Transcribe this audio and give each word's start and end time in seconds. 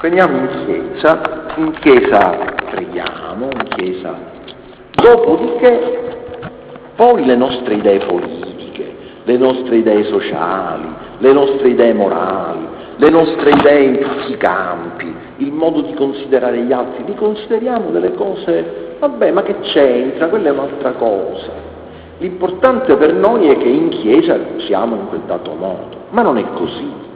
Veniamo 0.00 0.36
in 0.36 0.48
chiesa, 0.64 1.20
in 1.56 1.72
chiesa 1.80 2.38
preghiamo, 2.70 3.48
in 3.50 3.68
chiesa, 3.70 4.14
dopodiché 4.92 6.14
poi 6.94 7.24
le 7.24 7.34
nostre 7.34 7.74
idee 7.74 7.98
politiche, 8.06 8.94
le 9.24 9.36
nostre 9.36 9.78
idee 9.78 10.04
sociali, 10.04 10.86
le 11.18 11.32
nostre 11.32 11.70
idee 11.70 11.94
morali, 11.94 12.68
le 12.94 13.10
nostre 13.10 13.50
idee 13.50 13.82
in 13.82 13.98
tutti 13.98 14.32
i 14.34 14.36
campi, 14.36 15.12
il 15.38 15.50
modo 15.50 15.80
di 15.80 15.94
considerare 15.94 16.58
gli 16.62 16.72
altri, 16.72 17.02
li 17.04 17.16
consideriamo 17.16 17.90
delle 17.90 18.14
cose, 18.14 18.94
vabbè, 19.00 19.32
ma 19.32 19.42
che 19.42 19.58
c'entra, 19.62 20.28
quella 20.28 20.50
è 20.50 20.52
un'altra 20.52 20.92
cosa. 20.92 21.50
L'importante 22.18 22.94
per 22.94 23.14
noi 23.14 23.48
è 23.48 23.58
che 23.58 23.68
in 23.68 23.88
chiesa 23.88 24.38
siamo 24.58 24.94
in 24.94 25.08
quel 25.08 25.22
dato 25.26 25.54
modo, 25.54 25.96
ma 26.10 26.22
non 26.22 26.38
è 26.38 26.44
così. 26.54 27.06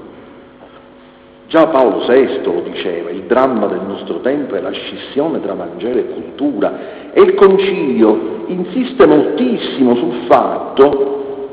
Già 1.53 1.67
Paolo 1.67 2.07
VI 2.07 2.41
lo 2.45 2.63
diceva, 2.63 3.11
il 3.11 3.25
dramma 3.27 3.67
del 3.67 3.83
nostro 3.87 4.21
tempo 4.21 4.55
è 4.55 4.61
la 4.63 4.71
scissione 4.71 5.39
tra 5.43 5.53
Vangelo 5.53 5.99
e 5.99 6.07
cultura 6.07 7.11
e 7.13 7.21
il 7.21 7.35
Concilio 7.35 8.45
insiste 8.47 9.07
moltissimo 9.07 9.95
sul 9.97 10.15
fatto 10.29 11.51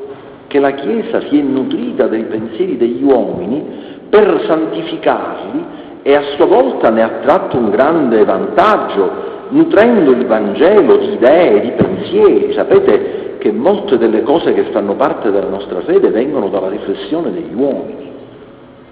che 0.47 0.57
la 0.57 0.71
Chiesa 0.71 1.19
si 1.27 1.37
è 1.37 1.41
nutrita 1.41 2.07
dei 2.07 2.23
pensieri 2.23 2.77
degli 2.77 3.03
uomini 3.03 3.61
per 4.07 4.45
santificarli 4.47 5.65
e 6.01 6.15
a 6.15 6.21
sua 6.37 6.45
volta 6.45 6.89
ne 6.91 7.03
ha 7.03 7.19
tratto 7.21 7.57
un 7.57 7.69
grande 7.69 8.23
vantaggio, 8.23 9.11
nutrendo 9.49 10.11
il 10.11 10.25
Vangelo 10.27 10.95
di 10.95 11.11
idee, 11.11 11.59
di 11.59 11.71
pensieri. 11.71 12.53
Sapete 12.53 13.35
che 13.37 13.51
molte 13.51 13.97
delle 13.97 14.23
cose 14.23 14.53
che 14.53 14.63
fanno 14.71 14.95
parte 14.95 15.29
della 15.29 15.49
nostra 15.49 15.81
fede 15.81 16.09
vengono 16.09 16.47
dalla 16.47 16.69
riflessione 16.69 17.33
degli 17.33 17.53
uomini 17.53 18.08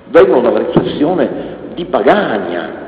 vengono 0.10 0.42
dalla 0.42 0.60
riflessione 0.60 1.56
di 1.74 1.86
pagani 1.86 2.56
anche. 2.56 2.86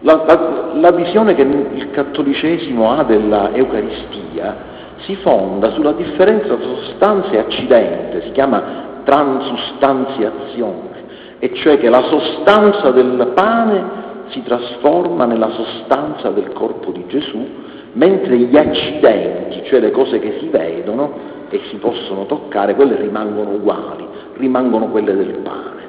La, 0.00 0.24
la, 0.26 0.70
la 0.74 0.92
visione 0.92 1.34
che 1.34 1.42
il 1.42 1.90
cattolicesimo 1.90 2.90
ha 2.90 3.04
della 3.04 3.50
Eucaristia 3.52 4.70
si 5.04 5.16
fonda 5.16 5.70
sulla 5.72 5.92
differenza 5.92 6.54
tra 6.54 6.60
sostanza 6.60 7.30
e 7.30 7.38
accidente, 7.38 8.22
si 8.22 8.32
chiama 8.32 8.90
transustanziazione, 9.04 10.90
e 11.38 11.54
cioè 11.54 11.78
che 11.78 11.88
la 11.88 12.02
sostanza 12.02 12.90
del 12.90 13.32
pane 13.34 14.00
si 14.28 14.42
trasforma 14.42 15.24
nella 15.24 15.50
sostanza 15.50 16.30
del 16.30 16.52
corpo 16.52 16.90
di 16.92 17.04
Gesù, 17.08 17.46
mentre 17.92 18.36
gli 18.36 18.56
accidenti, 18.56 19.62
cioè 19.64 19.80
le 19.80 19.90
cose 19.90 20.18
che 20.18 20.38
si 20.40 20.48
vedono 20.48 21.30
e 21.50 21.60
si 21.68 21.76
possono 21.76 22.26
toccare, 22.26 22.74
quelle 22.74 22.96
rimangono 22.96 23.50
uguali, 23.50 24.06
rimangono 24.36 24.86
quelle 24.86 25.14
del 25.14 25.38
pane. 25.42 25.81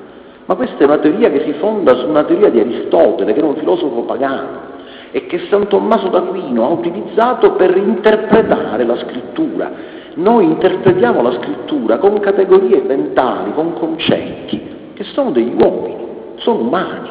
Ma 0.46 0.56
questa 0.56 0.78
è 0.78 0.84
una 0.84 0.98
teoria 0.98 1.32
che 1.32 1.44
si 1.46 1.54
fonda 1.54 1.96
su 1.96 2.08
una 2.08 2.24
teoria 2.24 2.50
di 2.50 2.60
Aristotele, 2.60 3.32
che 3.32 3.40
era 3.40 3.48
un 3.48 3.56
filosofo 3.56 4.02
pagano, 4.02 4.72
e 5.12 5.26
che 5.28 5.48
San 5.50 5.68
Tommaso 5.68 6.10
d'Aquino 6.10 6.66
ha 6.66 6.70
utilizzato 6.70 7.52
per 7.54 7.78
interpretare 7.78 8.84
la 8.84 8.98
scrittura. 8.98 9.72
Noi 10.16 10.46
interpretiamo 10.46 11.22
la 11.22 11.32
scrittura 11.34 11.98
con 11.98 12.20
categorie 12.20 12.82
mentali, 12.82 13.54
con 13.54 13.74
concetti, 13.74 14.92
che 14.94 15.04
sono 15.06 15.32
degli 15.32 15.56
uomini, 15.58 16.06
sono 16.38 16.60
umani, 16.60 17.10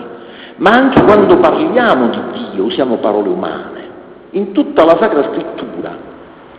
ma 0.57 0.71
anche 0.71 1.03
quando 1.03 1.39
parliamo 1.39 2.09
di 2.09 2.21
Dio 2.53 2.65
usiamo 2.65 2.97
parole 2.97 3.29
umane. 3.29 3.81
In 4.33 4.53
tutta 4.53 4.85
la 4.85 4.97
Sacra 4.99 5.23
Scrittura, 5.33 5.97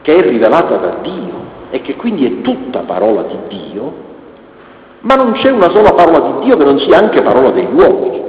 che 0.01 0.15
è 0.15 0.21
rivelata 0.21 0.75
da 0.77 0.95
Dio 1.01 1.41
e 1.69 1.81
che 1.81 1.95
quindi 1.95 2.25
è 2.25 2.41
tutta 2.41 2.79
parola 2.79 3.23
di 3.23 3.37
Dio, 3.47 4.11
ma 5.03 5.15
non 5.15 5.33
c'è 5.33 5.51
una 5.51 5.69
sola 5.69 5.91
parola 5.91 6.19
di 6.19 6.45
Dio 6.45 6.57
che 6.57 6.63
non 6.63 6.79
sia 6.79 6.97
anche 6.97 7.21
parola 7.21 7.51
degli 7.51 7.73
uomini. 7.73 8.21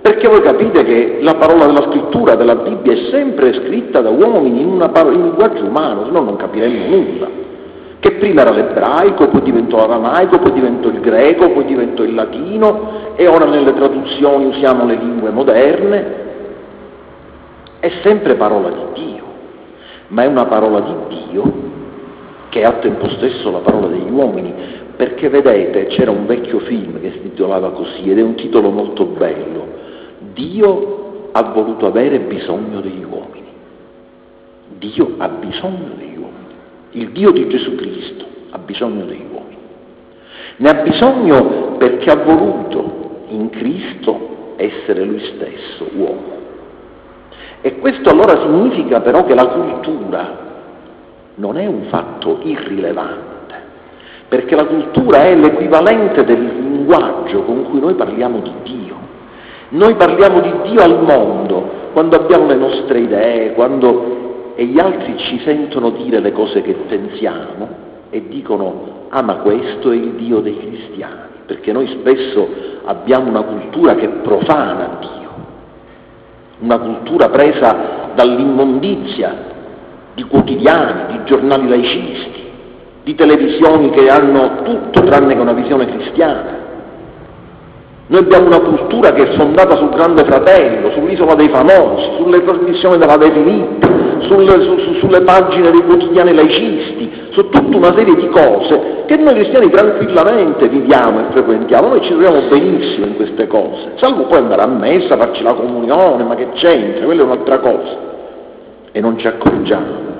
Perché 0.00 0.28
voi 0.28 0.40
capite 0.40 0.84
che 0.84 1.18
la 1.20 1.34
parola 1.34 1.66
della 1.66 1.90
scrittura, 1.90 2.36
della 2.36 2.54
Bibbia, 2.54 2.92
è 2.92 3.10
sempre 3.10 3.52
scritta 3.52 4.00
da 4.00 4.08
uomini 4.08 4.62
in, 4.62 4.90
parola, 4.92 5.14
in 5.14 5.22
linguaggio 5.22 5.64
umano, 5.64 6.04
se 6.04 6.10
no 6.12 6.22
non 6.22 6.36
capiremmo 6.36 6.96
nulla. 6.96 7.28
Che 7.98 8.12
prima 8.12 8.42
era 8.42 8.52
l'ebraico, 8.52 9.28
poi 9.28 9.42
diventò 9.42 9.78
l'aramaico, 9.78 10.38
poi 10.38 10.52
diventò 10.52 10.88
il 10.88 11.00
greco, 11.00 11.50
poi 11.50 11.64
diventò 11.64 12.02
il 12.02 12.14
latino 12.14 13.14
e 13.16 13.26
ora 13.26 13.46
nelle 13.46 13.74
traduzioni 13.74 14.46
usiamo 14.46 14.86
le 14.86 14.94
lingue 14.94 15.30
moderne. 15.30 16.24
È 17.80 17.90
sempre 18.02 18.36
parola 18.36 18.68
di 18.68 19.02
Dio, 19.02 19.24
ma 20.08 20.22
è 20.22 20.26
una 20.26 20.46
parola 20.46 20.80
di 20.80 20.94
Dio 21.30 21.52
che 22.48 22.60
è 22.60 22.64
al 22.64 22.78
tempo 22.78 23.08
stesso 23.10 23.50
la 23.50 23.58
parola 23.58 23.88
degli 23.88 24.10
uomini, 24.10 24.54
perché 24.96 25.28
vedete 25.28 25.86
c'era 25.86 26.10
un 26.10 26.26
vecchio 26.26 26.60
film 26.60 27.00
che 27.00 27.12
si 27.12 27.22
titolava 27.22 27.70
così 27.70 28.10
ed 28.10 28.18
è 28.18 28.22
un 28.22 28.34
titolo 28.34 28.70
molto 28.70 29.04
bello, 29.04 29.66
Dio 30.32 31.28
ha 31.32 31.42
voluto 31.42 31.86
avere 31.86 32.18
bisogno 32.20 32.80
degli 32.80 33.04
uomini, 33.04 33.46
Dio 34.78 35.14
ha 35.18 35.28
bisogno 35.28 35.94
degli 35.96 36.16
uomini, 36.16 36.54
il 36.92 37.10
Dio 37.10 37.30
di 37.30 37.46
Gesù 37.48 37.74
Cristo 37.74 38.24
ha 38.50 38.58
bisogno 38.58 39.04
degli 39.04 39.26
uomini, 39.30 39.56
ne 40.56 40.68
ha 40.68 40.74
bisogno 40.82 41.76
perché 41.76 42.10
ha 42.10 42.16
voluto 42.16 43.24
in 43.28 43.50
Cristo 43.50 44.54
essere 44.56 45.04
lui 45.04 45.20
stesso 45.34 45.86
uomo. 45.94 46.34
E 47.60 47.78
questo 47.78 48.08
allora 48.08 48.40
significa 48.40 49.00
però 49.00 49.24
che 49.24 49.34
la 49.34 49.48
cultura 49.48 50.44
non 51.34 51.58
è 51.58 51.66
un 51.66 51.84
fatto 51.88 52.38
irrilevante 52.42 53.35
perché 54.28 54.54
la 54.54 54.64
cultura 54.64 55.24
è 55.24 55.34
l'equivalente 55.34 56.24
del 56.24 56.42
linguaggio 56.42 57.42
con 57.42 57.64
cui 57.64 57.80
noi 57.80 57.94
parliamo 57.94 58.40
di 58.40 58.52
Dio. 58.62 58.94
Noi 59.70 59.94
parliamo 59.94 60.40
di 60.40 60.52
Dio 60.70 60.82
al 60.82 61.02
mondo 61.02 61.84
quando 61.92 62.16
abbiamo 62.16 62.46
le 62.46 62.56
nostre 62.56 63.00
idee, 63.00 63.52
quando 63.52 64.26
e 64.58 64.64
gli 64.64 64.78
altri 64.80 65.18
ci 65.18 65.38
sentono 65.44 65.90
dire 65.90 66.18
le 66.18 66.32
cose 66.32 66.62
che 66.62 66.72
pensiamo 66.72 67.68
e 68.08 68.26
dicono 68.26 69.04
ah 69.10 69.22
ma 69.22 69.34
questo 69.36 69.90
è 69.90 69.94
il 69.94 70.12
Dio 70.12 70.40
dei 70.40 70.56
cristiani, 70.56 71.28
perché 71.44 71.72
noi 71.72 71.86
spesso 71.88 72.48
abbiamo 72.84 73.28
una 73.28 73.42
cultura 73.42 73.94
che 73.96 74.08
profana 74.08 74.98
Dio, 75.00 75.30
una 76.60 76.78
cultura 76.78 77.28
presa 77.28 78.12
dall'immondizia 78.14 79.54
di 80.14 80.22
quotidiani, 80.22 81.18
di 81.18 81.24
giornali 81.24 81.68
laicisti, 81.68 82.44
di 83.06 83.14
televisioni 83.14 83.90
che 83.90 84.08
hanno 84.08 84.62
tutto 84.64 85.04
tranne 85.04 85.36
che 85.36 85.40
una 85.40 85.52
visione 85.52 85.86
cristiana. 85.86 86.64
Noi 88.08 88.20
abbiamo 88.20 88.46
una 88.46 88.58
cultura 88.58 89.12
che 89.12 89.30
è 89.30 89.36
fondata 89.36 89.76
sul 89.76 89.90
Grande 89.90 90.24
Fratello, 90.24 90.90
sull'isola 90.90 91.34
dei 91.34 91.48
famosi, 91.48 92.16
sulle 92.18 92.42
trasmissioni 92.42 92.98
della 92.98 93.16
De 93.16 93.30
Filippi, 93.30 93.88
sulle, 94.26 94.60
su, 94.60 94.94
sulle 94.98 95.20
pagine 95.20 95.70
dei 95.70 95.84
quotidiani 95.84 96.34
laicisti, 96.34 97.12
su 97.30 97.48
tutta 97.48 97.76
una 97.76 97.94
serie 97.94 98.16
di 98.16 98.28
cose 98.28 99.04
che 99.06 99.16
noi 99.18 99.34
cristiani 99.34 99.70
tranquillamente 99.70 100.68
viviamo 100.68 101.20
e 101.20 101.24
frequentiamo, 101.30 101.86
noi 101.86 102.02
ci 102.02 102.08
troviamo 102.08 102.48
benissimo 102.48 103.06
in 103.06 103.14
queste 103.14 103.46
cose, 103.46 103.92
salvo 103.98 104.24
poi 104.24 104.38
andare 104.38 104.62
a 104.62 104.66
messa, 104.66 105.16
farci 105.16 105.44
la 105.44 105.54
comunione, 105.54 106.24
ma 106.24 106.34
che 106.34 106.48
c'entra, 106.54 107.04
quella 107.04 107.22
è 107.22 107.24
un'altra 107.24 107.60
cosa. 107.60 107.98
E 108.90 109.00
non 109.00 109.16
ci 109.16 109.28
accorgiamo 109.28 110.14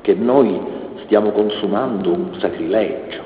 che 0.00 0.16
noi 0.18 0.80
stiamo 1.12 1.32
consumando 1.32 2.10
un 2.10 2.38
sacrilegio, 2.38 3.20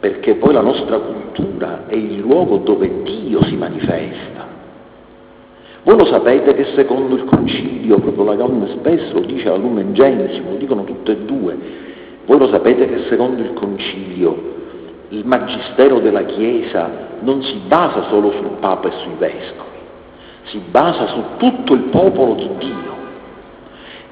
perché 0.00 0.34
poi 0.34 0.52
la 0.52 0.60
nostra 0.60 0.98
cultura 0.98 1.86
è 1.86 1.94
il 1.94 2.18
luogo 2.18 2.56
dove 2.56 3.04
Dio 3.04 3.44
si 3.44 3.54
manifesta. 3.54 4.48
Voi 5.84 5.98
lo 5.98 6.06
sapete 6.06 6.52
che 6.54 6.72
secondo 6.74 7.14
il 7.14 7.22
concilio, 7.22 8.00
proprio 8.00 8.24
la 8.24 8.34
Gaudium 8.34 8.76
spesso 8.76 9.12
lo 9.12 9.20
dice 9.20 9.48
la 9.48 9.54
Lumen 9.54 9.92
Gentium, 9.92 10.50
lo 10.50 10.56
dicono 10.56 10.82
tutte 10.82 11.12
e 11.12 11.16
due, 11.18 11.56
voi 12.26 12.38
lo 12.38 12.48
sapete 12.48 12.88
che 12.88 13.04
secondo 13.08 13.40
il 13.40 13.52
concilio 13.52 14.50
il 15.10 15.24
magistero 15.24 16.00
della 16.00 16.24
Chiesa 16.24 16.90
non 17.20 17.40
si 17.44 17.60
basa 17.68 18.08
solo 18.08 18.32
sul 18.32 18.56
Papa 18.58 18.88
e 18.88 18.92
sui 19.00 19.14
Vescovi, 19.16 19.78
si 20.46 20.60
basa 20.68 21.06
su 21.06 21.22
tutto 21.36 21.72
il 21.72 21.82
popolo 21.82 22.34
di 22.34 22.50
Dio. 22.58 22.90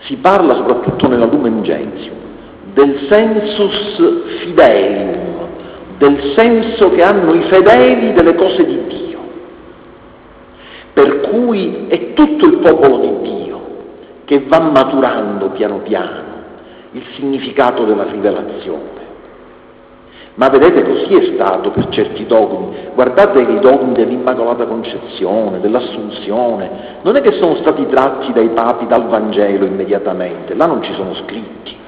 Si 0.02 0.14
parla 0.17 0.55
soprattutto 0.55 1.08
nella 1.08 1.26
Lumen 1.26 1.62
Gentium 1.62 2.20
del 2.72 3.06
sensus 3.11 4.28
fidelium, 4.40 5.49
del 5.99 6.32
senso 6.37 6.90
che 6.90 7.02
hanno 7.02 7.34
i 7.34 7.43
fedeli 7.43 8.12
delle 8.12 8.34
cose 8.34 8.64
di 8.64 8.87
Dio. 8.87 9.19
Per 10.93 11.20
cui 11.20 11.87
è 11.88 12.12
tutto 12.14 12.46
il 12.46 12.58
popolo 12.58 12.99
di 12.99 13.31
Dio 13.31 13.61
che 14.25 14.44
va 14.46 14.61
maturando 14.61 15.50
piano 15.50 15.78
piano 15.78 16.28
il 16.93 17.05
significato 17.14 17.84
della 17.84 18.05
rivelazione. 18.05 18.99
Ma 20.34 20.49
vedete, 20.49 20.82
così 20.84 21.14
è 21.14 21.34
stato 21.34 21.70
per 21.70 21.88
certi 21.88 22.25
dogmi. 22.25 22.75
Guardate 22.94 23.44
che 23.44 23.52
i 23.52 23.58
dogmi 23.58 23.93
dell'Immacolata 23.93 24.64
Concezione, 24.64 25.61
dell'Assunzione, 25.61 26.70
non 27.02 27.16
è 27.16 27.20
che 27.20 27.32
sono 27.32 27.56
stati 27.56 27.87
tratti 27.88 28.32
dai 28.32 28.49
papi 28.49 28.87
dal 28.87 29.06
Vangelo 29.06 29.66
immediatamente, 29.66 30.55
là 30.55 30.66
non 30.66 30.82
ci 30.82 30.94
sono 30.94 31.14
scritti 31.14 31.78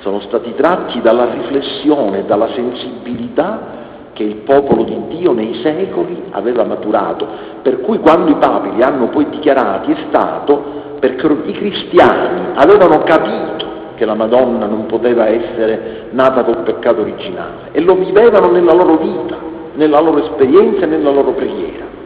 sono 0.00 0.20
stati 0.20 0.54
tratti 0.54 1.00
dalla 1.00 1.30
riflessione, 1.30 2.24
dalla 2.24 2.48
sensibilità 2.54 3.76
che 4.12 4.22
il 4.22 4.36
popolo 4.36 4.82
di 4.84 4.96
Dio 5.08 5.32
nei 5.32 5.60
secoli 5.62 6.24
aveva 6.30 6.64
maturato, 6.64 7.26
per 7.62 7.80
cui 7.80 7.98
quando 7.98 8.30
i 8.30 8.36
papi 8.36 8.74
li 8.74 8.82
hanno 8.82 9.08
poi 9.08 9.28
dichiarati 9.28 9.92
è 9.92 9.96
stato 10.08 10.76
perché 10.98 11.26
i 11.44 11.52
cristiani 11.52 12.50
avevano 12.54 13.02
capito 13.04 13.66
che 13.94 14.04
la 14.04 14.14
Madonna 14.14 14.66
non 14.66 14.86
poteva 14.86 15.28
essere 15.28 16.06
nata 16.10 16.44
col 16.44 16.62
peccato 16.62 17.00
originale 17.00 17.70
e 17.72 17.80
lo 17.80 17.94
vivevano 17.94 18.50
nella 18.50 18.72
loro 18.72 18.96
vita, 18.96 19.36
nella 19.74 20.00
loro 20.00 20.24
esperienza 20.24 20.84
e 20.84 20.86
nella 20.86 21.10
loro 21.10 21.32
preghiera. 21.32 21.97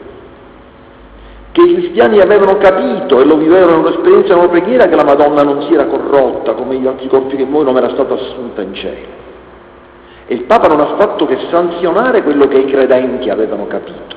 Che 1.52 1.60
i 1.60 1.74
cristiani 1.74 2.18
avevano 2.18 2.56
capito 2.56 3.20
e 3.20 3.24
lo 3.24 3.36
vivevano 3.36 3.82
nell'esperienza 3.82 4.26
e 4.26 4.28
nella 4.30 4.40
loro 4.40 4.48
preghiera 4.48 4.86
che 4.86 4.96
la 4.96 5.04
Madonna 5.04 5.42
non 5.42 5.62
si 5.62 5.74
era 5.74 5.84
corrotta 5.84 6.54
come 6.54 6.76
gli 6.76 6.86
altri 6.86 7.08
corpi 7.08 7.36
che 7.36 7.44
muoiono, 7.44 7.72
ma 7.72 7.78
era 7.78 7.90
stata 7.90 8.14
assunta 8.14 8.62
in 8.62 8.72
cielo. 8.72 9.20
E 10.26 10.34
il 10.34 10.44
Papa 10.44 10.68
non 10.68 10.80
ha 10.80 10.96
fatto 10.96 11.26
che 11.26 11.36
sanzionare 11.50 12.22
quello 12.22 12.48
che 12.48 12.56
i 12.56 12.64
credenti 12.64 13.28
avevano 13.28 13.66
capito. 13.66 14.16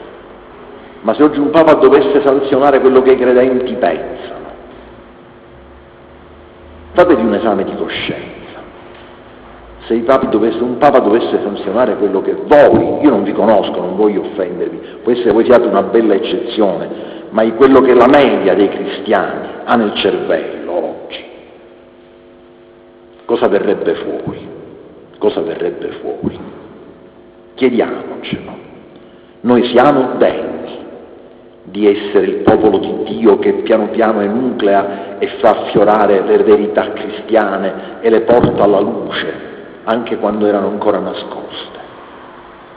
Ma 1.02 1.14
se 1.14 1.24
oggi 1.24 1.40
un 1.40 1.50
Papa 1.50 1.74
dovesse 1.74 2.22
sanzionare 2.24 2.80
quello 2.80 3.02
che 3.02 3.12
i 3.12 3.18
credenti 3.18 3.74
pensano, 3.74 4.46
fatevi 6.94 7.22
un 7.22 7.34
esame 7.34 7.66
di 7.66 7.76
coscienza. 7.76 8.34
Se 9.88 10.04
dovesse, 10.30 10.64
un 10.64 10.78
Papa 10.78 11.00
dovesse 11.00 11.38
sanzionare 11.44 11.96
quello 11.98 12.22
che 12.22 12.34
voi, 12.48 13.04
io 13.04 13.10
non 13.10 13.24
vi 13.24 13.34
conosco, 13.34 13.80
non 13.80 13.96
voglio 13.96 14.22
offendervi, 14.22 14.80
può 15.04 15.12
essere 15.12 15.32
voi 15.32 15.46
siate 15.46 15.68
una 15.68 15.84
bella 15.84 16.16
eccezione, 16.16 17.15
ma 17.36 17.42
è 17.42 17.54
quello 17.54 17.82
che 17.82 17.94
la 17.94 18.08
media 18.08 18.56
dei 18.56 18.70
cristiani 18.70 19.48
ha 19.66 19.76
nel 19.76 19.94
cervello 19.96 20.72
oggi, 20.72 21.26
cosa 23.26 23.50
verrebbe 23.50 23.94
fuori? 23.96 24.48
Cosa 25.18 25.42
verrebbe 25.42 25.92
fuori? 26.00 26.40
Chiediamocelo. 27.56 28.64
Noi 29.42 29.66
siamo 29.66 30.16
degni 30.18 30.78
di 31.64 31.88
essere 31.88 32.26
il 32.26 32.36
popolo 32.36 32.78
di 32.78 33.04
Dio 33.04 33.38
che 33.40 33.52
piano 33.56 33.88
piano 33.88 34.22
enuclea 34.22 35.18
e 35.20 35.28
fa 35.42 35.50
affiorare 35.50 36.22
le 36.22 36.38
verità 36.38 36.94
cristiane 36.94 38.00
e 38.00 38.10
le 38.12 38.22
porta 38.22 38.64
alla 38.64 38.80
luce, 38.80 39.34
anche 39.84 40.16
quando 40.20 40.46
erano 40.46 40.68
ancora 40.68 41.00
nascoste. 41.00 41.80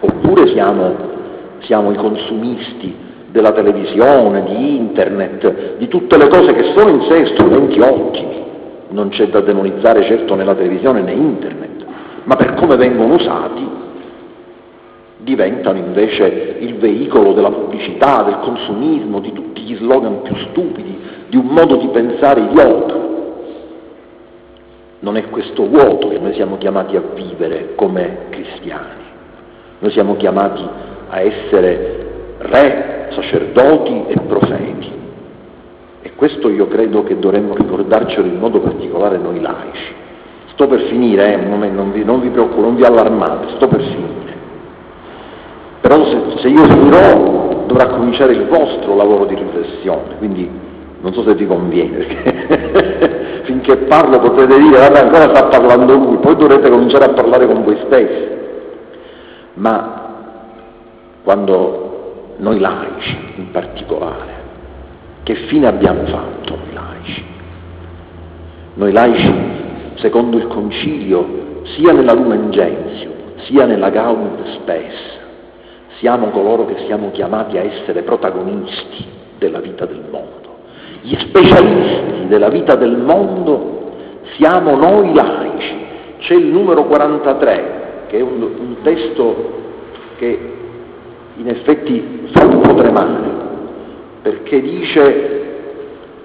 Oppure 0.00 0.48
siamo, 0.48 0.96
siamo 1.60 1.92
i 1.92 1.96
consumisti 1.96 3.06
della 3.30 3.52
televisione, 3.52 4.44
di 4.44 4.76
internet, 4.76 5.76
di 5.76 5.88
tutte 5.88 6.16
le 6.16 6.28
cose 6.28 6.52
che 6.54 6.72
sono 6.76 6.90
in 6.90 7.02
sé 7.02 7.26
strumenti 7.34 7.80
ottimi. 7.80 8.46
Non 8.90 9.10
c'è 9.10 9.28
da 9.28 9.40
demonizzare 9.40 10.04
certo 10.04 10.34
nella 10.34 10.54
televisione 10.54 11.02
né 11.02 11.12
internet, 11.12 11.84
ma 12.24 12.36
per 12.36 12.54
come 12.54 12.76
vengono 12.76 13.14
usati 13.14 13.86
diventano 15.28 15.78
invece 15.78 16.56
il 16.60 16.76
veicolo 16.76 17.32
della 17.32 17.50
pubblicità, 17.50 18.22
del 18.22 18.38
consumismo, 18.38 19.20
di 19.20 19.32
tutti 19.32 19.60
gli 19.62 19.76
slogan 19.76 20.22
più 20.22 20.34
stupidi, 20.50 20.98
di 21.28 21.36
un 21.36 21.46
modo 21.46 21.76
di 21.76 21.88
pensare 21.88 22.40
idiota. 22.40 23.06
Non 25.00 25.16
è 25.16 25.28
questo 25.28 25.66
vuoto 25.66 26.08
che 26.08 26.18
noi 26.18 26.34
siamo 26.34 26.56
chiamati 26.56 26.96
a 26.96 27.02
vivere 27.14 27.74
come 27.74 28.26
cristiani. 28.30 29.06
Noi 29.80 29.90
siamo 29.90 30.16
chiamati 30.16 30.66
a 31.08 31.20
essere 31.20 32.06
re, 32.38 32.97
sacerdoti 33.12 34.04
e 34.08 34.20
profeti. 34.26 34.92
E 36.02 36.12
questo 36.14 36.48
io 36.48 36.66
credo 36.68 37.02
che 37.04 37.18
dovremmo 37.18 37.54
ricordarcelo 37.54 38.26
in 38.26 38.38
modo 38.38 38.60
particolare 38.60 39.18
noi 39.18 39.40
laici. 39.40 39.94
Sto 40.52 40.66
per 40.66 40.82
finire, 40.82 41.34
eh, 41.34 41.36
non, 41.36 41.92
vi, 41.92 42.04
non 42.04 42.20
vi 42.20 42.28
preoccupate, 42.30 42.62
non 42.62 42.74
vi 42.74 42.84
allarmate, 42.84 43.54
sto 43.56 43.68
per 43.68 43.80
finire. 43.80 44.36
Però 45.80 46.04
se, 46.04 46.38
se 46.40 46.48
io 46.48 46.64
finirò 46.64 47.64
dovrà 47.66 47.88
cominciare 47.88 48.32
il 48.32 48.46
vostro 48.46 48.96
lavoro 48.96 49.26
di 49.26 49.34
riflessione, 49.34 50.16
quindi 50.18 50.50
non 51.00 51.12
so 51.12 51.22
se 51.22 51.34
vi 51.34 51.46
conviene, 51.46 51.96
perché 51.98 53.42
finché 53.44 53.76
parlo 53.76 54.18
potrete 54.18 54.58
dire, 54.58 54.78
vabbè 54.78 54.98
ancora 54.98 55.34
sta 55.34 55.46
parlando 55.46 55.94
lui, 55.94 56.16
poi 56.16 56.36
dovrete 56.36 56.68
cominciare 56.68 57.04
a 57.04 57.12
parlare 57.14 57.46
con 57.46 57.62
voi 57.62 57.78
stessi. 57.86 58.36
Ma 59.54 60.06
quando 61.22 61.87
noi 62.38 62.58
laici 62.58 63.16
in 63.36 63.50
particolare, 63.50 64.46
che 65.22 65.34
fine 65.46 65.66
abbiamo 65.66 66.04
fatto 66.06 66.56
noi 66.56 66.72
laici? 66.72 67.24
Noi 68.74 68.92
laici, 68.92 69.32
secondo 69.96 70.36
il 70.36 70.46
concilio, 70.46 71.62
sia 71.76 71.92
nella 71.92 72.12
Lumen 72.12 72.50
Gentium, 72.50 73.12
sia 73.46 73.66
nella 73.66 73.90
Gaudium 73.90 74.44
Spes, 74.54 74.94
siamo 75.98 76.28
coloro 76.28 76.64
che 76.66 76.84
siamo 76.86 77.10
chiamati 77.10 77.58
a 77.58 77.62
essere 77.62 78.02
protagonisti 78.02 79.04
della 79.38 79.60
vita 79.60 79.84
del 79.84 80.04
mondo. 80.10 80.36
Gli 81.02 81.16
specialisti 81.18 82.26
della 82.28 82.48
vita 82.48 82.76
del 82.76 82.96
mondo 82.96 83.92
siamo 84.36 84.76
noi 84.76 85.12
laici. 85.12 85.86
C'è 86.18 86.34
il 86.34 86.46
numero 86.46 86.84
43, 86.84 88.04
che 88.08 88.18
è 88.18 88.20
un, 88.20 88.42
un 88.42 88.76
testo 88.82 89.56
che 90.18 90.67
in 91.38 91.48
effetti 91.48 92.28
fa 92.32 92.44
un 92.46 92.60
po' 92.60 92.74
tremare, 92.74 93.30
perché 94.22 94.60
dice 94.60 95.46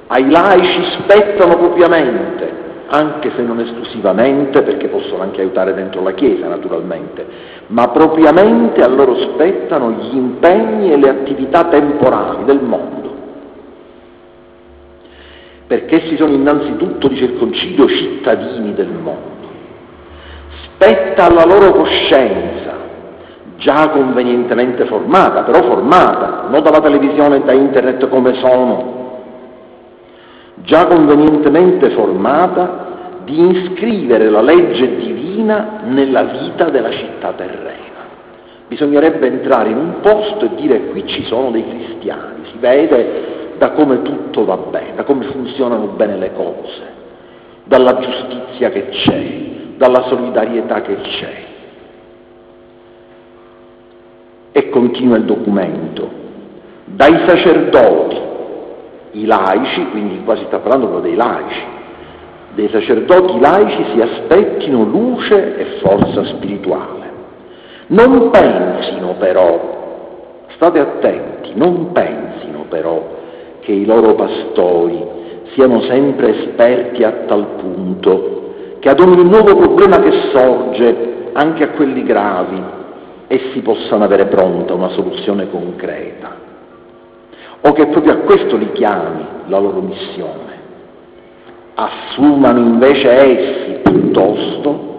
ai 0.08 0.30
laici 0.30 0.84
spettano 1.00 1.58
propriamente 1.58 2.62
anche 2.94 3.32
se 3.36 3.42
non 3.42 3.60
esclusivamente, 3.60 4.62
perché 4.62 4.88
possono 4.88 5.24
anche 5.24 5.42
aiutare 5.42 5.74
dentro 5.74 6.04
la 6.04 6.14
Chiesa 6.14 6.48
naturalmente, 6.48 7.26
ma 7.68 7.88
propriamente 7.90 8.84
a 8.84 8.88
loro 8.88 9.16
spettano 9.16 9.92
gli 9.92 10.16
impegni 10.16 10.92
e 10.92 10.98
le 10.98 11.10
attività 11.10 11.64
temporali 11.66 12.44
del 12.44 12.62
mondo. 12.62 13.02
Perché 15.66 16.04
essi 16.04 16.18
sono 16.18 16.34
innanzitutto, 16.34 17.08
dice 17.08 17.24
il 17.24 17.38
Concilio, 17.38 17.88
cittadini 17.88 18.76
del 18.76 18.90
mondo. 18.90 19.32
Spetta 20.66 21.26
alla 21.26 21.46
loro 21.46 21.72
coscienza, 21.72 22.63
già 23.58 23.90
convenientemente 23.90 24.86
formata, 24.86 25.44
però 25.44 25.64
formata, 25.64 26.48
non 26.50 26.62
dalla 26.62 26.80
televisione 26.80 27.38
e 27.38 27.44
da 27.44 27.54
internet 27.54 28.08
come 28.10 28.34
sono, 28.36 29.22
già 30.64 30.88
convenientemente 30.88 31.92
formata, 31.92 32.92
di 33.24 33.50
iscrivere 33.52 34.30
la 34.30 34.42
legge 34.42 34.96
divina 34.98 35.82
nella 35.86 36.24
vita 36.24 36.70
della 36.70 36.92
città 36.92 37.32
terrena. 37.34 37.82
Bisognerebbe 38.68 39.28
entrare 39.28 39.70
in 39.70 39.78
un 39.78 40.00
posto 40.02 40.46
e 40.46 40.56
dire 40.56 40.88
qui 40.88 41.06
ci 41.08 41.24
sono 41.26 41.52
dei 41.52 41.66
cristiani, 41.68 42.46
si 42.52 42.58
vede 42.60 43.54
da 43.58 43.72
come 43.72 44.02
tutto 44.02 44.46
va 44.46 44.58
bene, 44.58 44.96
da 44.96 45.04
come 45.04 45.26
funzionano 45.26 45.88
bene 45.96 46.18
le 46.18 46.34
cose, 46.34 46.82
dalla 47.64 47.98
giustizia 48.00 48.70
che 48.72 48.90
c'è, 48.90 49.78
dalla 49.78 50.04
solidarietà 50.08 50.82
che 50.82 50.98
c'è. 51.02 51.52
E 54.56 54.70
continua 54.70 55.18
il 55.18 55.26
documento, 55.26 56.08
dai 56.86 57.28
sacerdoti, 57.28 58.18
i 59.14 59.26
laici, 59.26 59.90
quindi 59.90 60.22
qua 60.24 60.38
si 60.38 60.46
sta 60.46 60.60
parlando 60.60 60.88
proprio 60.88 61.10
dei 61.10 61.18
laici, 61.18 61.62
dei 62.54 62.70
sacerdoti 62.70 63.40
laici 63.40 63.86
si 63.94 64.02
aspettino 64.02 64.84
luce 64.84 65.58
e 65.58 65.66
forza 65.82 66.24
spirituale. 66.26 67.12
Non 67.88 68.30
pensino 68.30 69.16
però, 69.18 70.46
state 70.56 70.80
attenti, 70.80 71.52
non 71.56 71.92
pensino 71.92 72.66
però 72.70 73.22
che 73.62 73.72
i 73.72 73.86
loro 73.86 74.14
pastori 74.14 75.04
siano 75.54 75.82
sempre 75.82 76.30
esperti 76.30 77.04
a 77.04 77.12
tal 77.26 77.46
punto 77.58 78.42
che 78.80 78.90
ad 78.90 79.00
ogni 79.00 79.24
nuovo 79.24 79.56
problema 79.56 79.98
che 80.00 80.12
sorge, 80.36 81.30
anche 81.34 81.64
a 81.64 81.70
quelli 81.70 82.04
gravi, 82.04 82.62
essi 83.34 83.62
possano 83.62 84.04
avere 84.04 84.26
pronta 84.26 84.74
una 84.74 84.90
soluzione 84.90 85.50
concreta 85.50 86.52
o 87.66 87.72
che 87.72 87.88
proprio 87.88 88.14
a 88.14 88.18
questo 88.18 88.58
li 88.58 88.72
chiami 88.74 89.26
la 89.48 89.60
loro 89.60 89.82
missione. 89.82 90.52
Assumano 91.76 92.60
invece 92.60 93.10
essi 93.10 93.80
piuttosto 93.82 94.92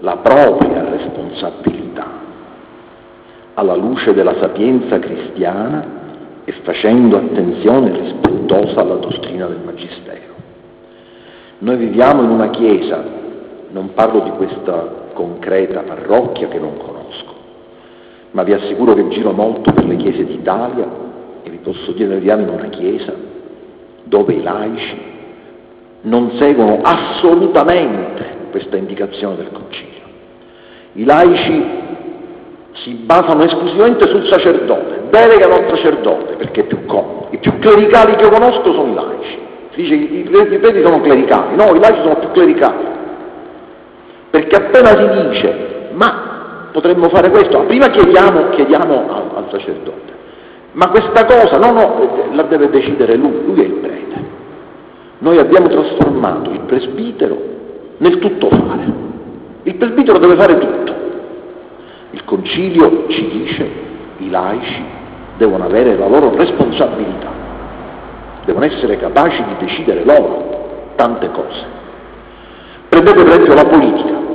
la 0.00 0.16
propria 0.16 0.88
responsabilità 0.88 2.06
alla 3.54 3.74
luce 3.74 4.14
della 4.14 4.34
sapienza 4.40 4.98
cristiana 4.98 5.96
e 6.44 6.52
facendo 6.62 7.16
attenzione 7.16 7.90
rispettosa 7.90 8.80
alla 8.80 8.94
dottrina 8.94 9.46
del 9.46 9.60
Magistero. 9.64 10.34
Noi 11.58 11.76
viviamo 11.76 12.22
in 12.22 12.30
una 12.30 12.50
chiesa, 12.50 13.04
non 13.70 13.92
parlo 13.92 14.20
di 14.20 14.30
questa 14.30 15.06
concreta 15.12 15.80
parrocchia 15.80 16.48
che 16.48 16.58
non 16.58 16.76
conosco, 16.76 16.97
ma 18.38 18.44
vi 18.44 18.52
assicuro 18.52 18.94
che 18.94 19.08
giro 19.08 19.32
molto 19.32 19.72
per 19.72 19.84
le 19.84 19.96
chiese 19.96 20.24
d'Italia 20.24 20.86
e 21.42 21.50
vi 21.50 21.56
posso 21.56 21.90
dire, 21.90 22.06
noi 22.06 22.18
viviamo 22.18 22.42
in 22.42 22.50
una 22.50 22.68
chiesa 22.68 23.12
dove 24.04 24.32
i 24.32 24.42
laici 24.44 24.96
non 26.02 26.30
seguono 26.38 26.78
assolutamente 26.80 28.36
questa 28.52 28.76
indicazione 28.76 29.34
del 29.38 29.50
Concilio. 29.50 30.02
I 30.92 31.04
laici 31.04 31.64
si 32.74 32.92
basano 32.92 33.42
esclusivamente 33.42 34.06
sul 34.06 34.28
sacerdote, 34.28 35.08
delegano 35.10 35.54
al 35.54 35.68
sacerdote 35.70 36.34
perché 36.34 36.60
è 36.60 36.64
più 36.66 36.86
comodo. 36.86 37.26
I 37.30 37.38
più 37.38 37.58
clericali 37.58 38.14
che 38.14 38.22
io 38.22 38.30
conosco 38.30 38.72
sono 38.72 38.92
i 38.92 38.94
laici. 38.94 39.38
Si 39.72 39.82
dice 39.82 39.98
che 39.98 40.54
i 40.54 40.58
preti 40.60 40.84
sono 40.84 41.00
clericali, 41.00 41.56
no, 41.56 41.74
i 41.74 41.80
laici 41.80 42.02
sono 42.02 42.18
più 42.20 42.30
clericali. 42.30 42.86
Perché 44.30 44.54
appena 44.54 44.90
si 44.90 45.28
dice, 45.28 45.88
ma 45.94 46.27
potremmo 46.72 47.08
fare 47.08 47.30
questo, 47.30 47.60
prima 47.62 47.88
chiediamo, 47.88 48.50
chiediamo 48.50 49.10
al, 49.10 49.30
al 49.34 49.48
sacerdote. 49.50 50.16
Ma 50.72 50.88
questa 50.88 51.24
cosa, 51.24 51.58
no, 51.58 51.72
no, 51.72 52.34
la 52.34 52.42
deve 52.42 52.70
decidere 52.70 53.16
lui, 53.16 53.44
lui 53.44 53.60
è 53.60 53.64
il 53.64 53.72
prete. 53.72 54.36
Noi 55.18 55.38
abbiamo 55.38 55.68
trasformato 55.68 56.50
il 56.50 56.60
presbitero 56.60 57.36
nel 57.98 58.18
tutto 58.18 58.48
fare. 58.48 59.06
Il 59.64 59.74
presbitero 59.74 60.18
deve 60.18 60.36
fare 60.36 60.58
tutto. 60.58 60.94
Il 62.10 62.24
concilio 62.24 63.06
ci 63.08 63.28
dice 63.28 63.70
i 64.18 64.30
laici 64.30 64.84
devono 65.36 65.64
avere 65.64 65.96
la 65.96 66.08
loro 66.08 66.34
responsabilità, 66.34 67.30
devono 68.44 68.64
essere 68.64 68.98
capaci 68.98 69.42
di 69.44 69.66
decidere 69.66 70.04
loro 70.04 70.92
tante 70.96 71.30
cose. 71.30 71.64
Prendete 72.88 73.22
per 73.22 73.28
esempio 73.28 73.54
la 73.54 73.64
politica. 73.64 74.27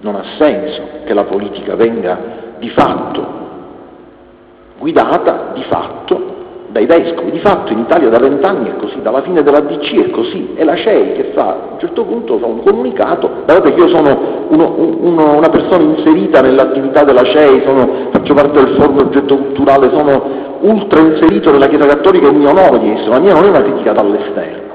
Non 0.00 0.14
ha 0.14 0.24
senso 0.38 0.82
che 1.04 1.14
la 1.14 1.24
politica 1.24 1.74
venga 1.74 2.18
di 2.58 2.68
fatto 2.70 3.38
guidata 4.78 5.50
di 5.54 5.62
fatto 5.68 6.36
dai 6.68 6.86
vescovi. 6.86 7.30
Di 7.30 7.40
fatto 7.40 7.72
in 7.72 7.80
Italia 7.80 8.08
da 8.08 8.18
vent'anni 8.18 8.70
è 8.70 8.76
così, 8.76 9.00
dalla 9.02 9.22
fine 9.22 9.42
della 9.42 9.60
DC 9.60 10.06
è 10.06 10.10
così, 10.10 10.52
è 10.54 10.64
la 10.64 10.76
CEI 10.76 11.12
che 11.12 11.30
fa, 11.34 11.46
a 11.46 11.72
un 11.72 11.78
certo 11.78 12.04
punto 12.04 12.38
fa 12.38 12.46
un 12.46 12.62
comunicato, 12.62 13.28
guardate 13.44 13.74
che 13.74 13.80
io 13.80 13.88
sono 13.88 14.46
uno, 14.48 14.74
uno, 14.76 15.36
una 15.36 15.48
persona 15.48 15.82
inserita 15.82 16.40
nell'attività 16.40 17.04
della 17.04 17.22
CEI, 17.22 17.62
sono, 17.64 18.08
faccio 18.10 18.34
parte 18.34 18.64
del 18.64 18.76
forum 18.78 18.98
oggetto 18.98 19.36
culturale, 19.36 19.90
sono 19.90 20.46
ultra 20.60 21.00
inserito 21.02 21.50
nella 21.50 21.68
Chiesa 21.68 21.86
Cattolica 21.86 22.28
e 22.28 22.32
mi 22.32 22.46
onoro 22.46 22.78
di 22.78 22.90
essere, 22.90 23.10
la 23.10 23.20
mia 23.20 23.32
non 23.32 23.44
è 23.44 23.48
una 23.48 23.62
critica 23.62 23.92
dall'esterno, 23.92 24.72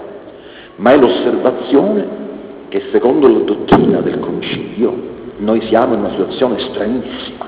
ma 0.77 0.92
è 0.92 0.98
l'osservazione 0.98 2.22
che 2.70 2.82
secondo 2.92 3.27
la 3.27 3.39
dottrina 3.39 4.00
del 4.00 4.20
Concilio 4.20 5.12
noi 5.44 5.62
siamo 5.68 5.94
in 5.94 6.00
una 6.00 6.12
situazione 6.12 6.60
stranissima, 6.60 7.46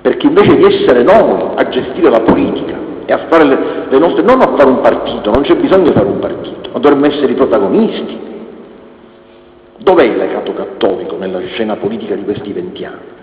perché 0.00 0.26
invece 0.26 0.56
di 0.56 0.64
essere 0.64 1.02
noi 1.02 1.54
a 1.56 1.68
gestire 1.68 2.10
la 2.10 2.20
politica, 2.20 2.76
e 3.08 3.12
a 3.14 3.26
fare 3.26 3.44
le, 3.44 3.58
le 3.88 3.98
nostre, 3.98 4.22
non 4.22 4.42
a 4.42 4.54
fare 4.54 4.68
un 4.68 4.82
partito, 4.82 5.30
non 5.30 5.42
c'è 5.42 5.56
bisogno 5.56 5.84
di 5.84 5.92
fare 5.92 6.06
un 6.06 6.18
partito, 6.18 6.68
ma 6.70 6.78
dovremmo 6.78 7.06
essere 7.06 7.32
i 7.32 7.34
protagonisti. 7.34 8.18
Dov'è 9.78 10.04
il 10.04 10.16
legato 10.18 10.52
cattolico 10.52 11.16
nella 11.16 11.40
scena 11.46 11.76
politica 11.76 12.14
di 12.14 12.24
questi 12.24 12.52
venti 12.52 12.84
anni? 12.84 13.16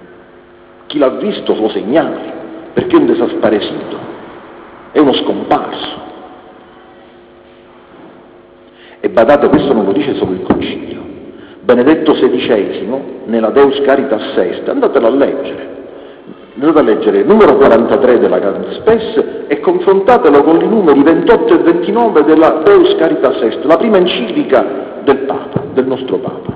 Chi 0.88 0.98
l'ha 0.98 1.10
visto 1.10 1.54
lo 1.54 1.70
segnali, 1.70 2.32
perché 2.74 2.96
è 2.96 3.00
un 3.00 3.06
desasparesito, 3.06 3.98
è 4.92 4.98
uno 4.98 5.13
scomparso. 5.13 6.04
E 9.01 9.10
badate, 9.10 9.50
questo 9.50 9.72
non 9.72 9.86
lo 9.86 9.92
dice 9.92 10.15
solo 10.15 10.32
il 10.32 10.42
Concilio. 10.42 11.04
Benedetto 11.65 12.13
XVI, 12.13 13.24
nella 13.25 13.50
Deus 13.50 13.81
Caritas 13.81 14.34
Sesta, 14.36 14.69
andatelo 14.69 15.07
a 15.07 15.10
leggere, 15.10 15.67
andate 16.60 16.79
a 16.79 16.84
leggere 16.84 17.17
il 17.22 17.25
numero 17.25 17.55
43 17.55 18.19
della 18.19 18.38
Caritas 18.38 18.75
Spes 18.75 19.24
e 19.48 19.60
confrontatelo 19.62 20.43
con 20.43 20.62
i 20.62 20.67
numeri 20.67 21.01
28 21.01 21.53
e 21.55 21.57
29 21.63 22.24
della 22.24 22.62
Deus 22.63 22.95
Caritas 22.98 23.41
Est, 23.41 23.63
la 23.63 23.77
prima 23.77 23.98
enciclica 23.98 24.63
del 25.03 25.17
Papa, 25.25 25.63
del 25.74 25.88
nostro 25.88 26.17
Papa. 26.17 26.53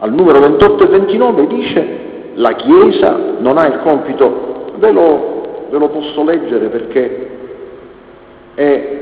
Al 0.00 0.12
numero 0.12 0.40
28 0.40 0.82
e 0.82 0.88
29 0.88 1.46
dice 1.46 1.86
la 2.34 2.54
Chiesa 2.54 3.16
non 3.38 3.56
ha 3.56 3.68
il 3.68 3.78
compito, 3.84 4.72
ve 4.78 4.90
lo, 4.90 5.66
ve 5.70 5.78
lo 5.78 5.90
posso 5.90 6.24
leggere 6.24 6.66
perché 6.66 7.30
è 8.54 8.98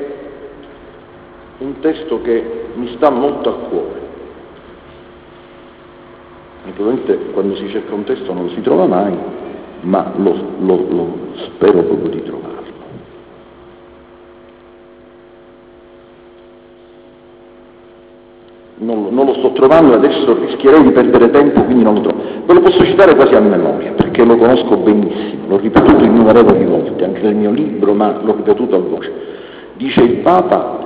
un 1.57 1.81
testo 1.81 2.21
che 2.21 2.65
mi 2.75 2.93
sta 2.97 3.09
molto 3.09 3.49
a 3.49 3.55
cuore. 3.71 3.96
Naturalmente 6.67 7.17
quando 7.33 7.55
si 7.57 7.69
cerca 7.69 7.95
un 7.95 8.03
testo 8.03 8.33
non 8.33 8.45
lo 8.45 8.51
si 8.51 8.61
trova 8.61 8.87
mai, 8.87 9.17
ma 9.83 10.13
lo, 10.17 10.35
lo, 10.59 10.87
lo 10.89 11.17
spero 11.45 11.83
proprio 11.83 12.11
di 12.11 12.23
trovarlo. 12.25 12.55
Non, 18.79 19.09
non, 19.11 19.27
lo 19.27 19.35
sto 19.35 19.53
trovando 19.53 19.93
e 19.93 19.97
adesso 19.97 20.37
rischierei 20.39 20.83
di 20.83 20.91
perdere 20.91 21.31
tempo, 21.31 21.63
quindi 21.63 21.85
non 21.85 21.95
lo 21.95 22.01
trovo. 22.01 22.23
Ve 22.45 22.53
lo 22.53 22.61
posso 22.61 22.85
citare 22.85 23.15
quasi 23.15 23.35
a 23.35 23.41
memoria, 23.41 23.93
perché 23.93 24.25
lo 24.25 24.37
conosco 24.37 24.77
benissimo, 24.77 25.47
l'ho 25.49 25.59
ripetuto 25.59 26.05
innumerevoli 26.05 26.65
volte, 26.65 27.05
anche 27.05 27.23
nel 27.23 27.37
mio 27.37 27.53
libro, 27.53 27.95
ma 27.95 28.21
l'ho 28.21 28.35
ripetuto 28.35 28.77
a 28.77 28.81
voce. 28.81 29.13
Dice 29.77 30.03
il 30.03 30.17
Papa, 30.17 30.79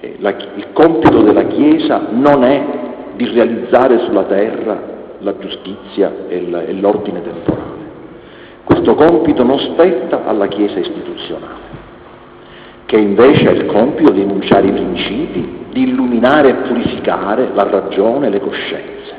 eh, 0.00 0.16
la, 0.18 0.34
il 0.56 0.66
compito 0.72 1.22
della 1.22 1.44
Chiesa 1.44 2.08
non 2.10 2.42
è 2.42 2.77
di 3.18 3.28
realizzare 3.34 3.98
sulla 4.04 4.22
terra 4.22 4.80
la 5.18 5.36
giustizia 5.38 6.14
e 6.28 6.72
l'ordine 6.80 7.20
temporale. 7.20 7.86
Questo 8.62 8.94
compito 8.94 9.42
non 9.42 9.58
spetta 9.58 10.24
alla 10.24 10.46
Chiesa 10.46 10.78
istituzionale, 10.78 11.76
che 12.86 12.96
invece 12.96 13.48
ha 13.48 13.50
il 13.50 13.66
compito 13.66 14.12
di 14.12 14.20
enunciare 14.20 14.68
i 14.68 14.72
principi, 14.72 15.66
di 15.72 15.88
illuminare 15.88 16.50
e 16.50 16.54
purificare 16.68 17.48
la 17.54 17.64
ragione 17.64 18.28
e 18.28 18.30
le 18.30 18.40
coscienze. 18.40 19.16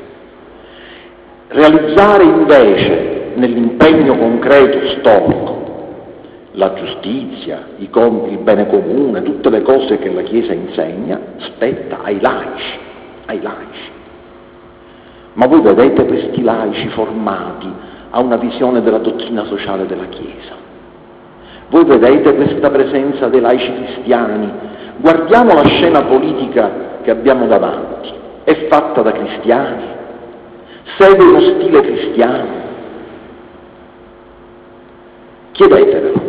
Realizzare 1.48 2.24
invece 2.24 3.32
nell'impegno 3.34 4.16
concreto 4.16 4.88
storico 4.98 5.58
la 6.52 6.72
giustizia, 6.72 7.66
il 7.76 8.38
bene 8.42 8.66
comune, 8.66 9.22
tutte 9.22 9.50
le 9.50 9.60
cose 9.60 9.98
che 9.98 10.10
la 10.10 10.22
Chiesa 10.22 10.54
insegna, 10.54 11.20
spetta 11.36 11.98
ai 12.02 12.18
laici, 12.18 12.88
ai 13.26 13.40
laici. 13.40 13.90
Ma 15.34 15.46
voi 15.46 15.60
vedete 15.60 16.04
questi 16.06 16.42
laici 16.42 16.88
formati 16.88 17.68
a 18.10 18.20
una 18.20 18.36
visione 18.36 18.82
della 18.82 18.98
dottrina 18.98 19.44
sociale 19.44 19.86
della 19.86 20.06
Chiesa. 20.06 20.68
Voi 21.68 21.84
vedete 21.84 22.34
questa 22.34 22.68
presenza 22.68 23.28
dei 23.28 23.40
laici 23.40 23.72
cristiani. 23.72 24.50
Guardiamo 24.96 25.54
la 25.54 25.64
scena 25.64 26.02
politica 26.02 26.98
che 27.02 27.10
abbiamo 27.10 27.46
davanti. 27.46 28.12
È 28.42 28.66
fatta 28.66 29.02
da 29.02 29.12
cristiani. 29.12 29.84
Segue 30.98 31.24
uno 31.24 31.40
stile 31.40 31.80
cristiano. 31.80 32.48
Chiedetevelo. 35.52 36.20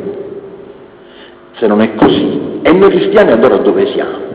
Se 1.53 1.67
non 1.67 1.81
è 1.81 1.95
così, 1.95 2.59
e 2.61 2.71
noi 2.73 2.89
cristiani 2.89 3.31
allora 3.31 3.57
dove 3.57 3.87
siamo? 3.87 4.30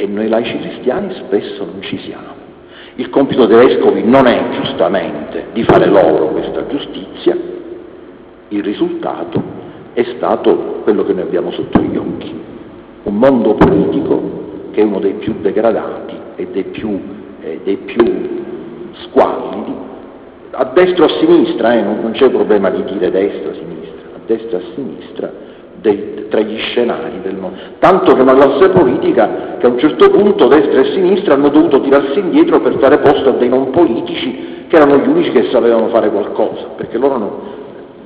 E 0.00 0.06
noi 0.06 0.28
laici 0.28 0.56
cristiani 0.60 1.12
spesso 1.26 1.64
non 1.64 1.82
ci 1.82 1.98
siamo. 1.98 2.36
Il 2.94 3.10
compito 3.10 3.46
dei 3.46 3.66
vescovi 3.66 4.04
non 4.04 4.28
è 4.28 4.50
giustamente 4.50 5.46
di 5.52 5.64
fare 5.64 5.86
loro 5.86 6.28
questa 6.28 6.64
giustizia, 6.68 7.36
il 8.46 8.62
risultato 8.62 9.42
è 9.94 10.04
stato 10.16 10.82
quello 10.84 11.04
che 11.04 11.12
noi 11.14 11.22
abbiamo 11.22 11.50
sotto 11.50 11.80
gli 11.80 11.96
occhi, 11.96 12.32
un 13.02 13.16
mondo 13.16 13.54
politico 13.54 14.70
che 14.70 14.82
è 14.82 14.84
uno 14.84 15.00
dei 15.00 15.14
più 15.14 15.34
degradati 15.40 16.14
e 16.36 16.46
dei 16.46 16.64
più, 16.66 17.00
eh, 17.40 17.60
dei 17.64 17.78
più 17.78 18.04
squallidi, 18.92 19.74
a 20.52 20.64
destra 20.74 21.06
o 21.06 21.08
a 21.08 21.18
sinistra, 21.18 21.74
eh, 21.74 21.82
non, 21.82 21.98
non 22.02 22.12
c'è 22.12 22.30
problema 22.30 22.70
di 22.70 22.84
dire 22.84 23.10
destra 23.10 23.50
o 23.50 23.54
sinistra, 23.54 24.10
a 24.14 24.20
destra 24.26 24.58
o 24.58 24.60
a 24.60 24.64
sinistra, 24.76 25.32
dei, 25.80 26.26
tra 26.28 26.40
gli 26.40 26.58
scenari 26.58 27.20
del 27.22 27.36
mondo. 27.36 27.58
Tanto 27.78 28.14
che 28.14 28.20
una 28.20 28.34
classe 28.34 28.68
politica 28.70 29.56
che 29.58 29.66
a 29.66 29.68
un 29.68 29.78
certo 29.78 30.10
punto 30.10 30.46
destra 30.48 30.80
e 30.80 30.92
sinistra 30.92 31.34
hanno 31.34 31.48
dovuto 31.48 31.80
tirarsi 31.80 32.18
indietro 32.18 32.60
per 32.60 32.76
dare 32.76 32.98
posto 32.98 33.30
a 33.30 33.32
dei 33.32 33.48
non 33.48 33.70
politici 33.70 34.66
che 34.68 34.76
erano 34.76 34.98
gli 34.98 35.08
unici 35.08 35.30
che 35.30 35.48
sapevano 35.50 35.88
fare 35.88 36.10
qualcosa, 36.10 36.66
perché 36.76 36.98
loro 36.98 37.16
non, 37.16 37.30